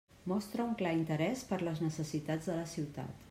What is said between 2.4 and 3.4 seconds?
de la ciutat.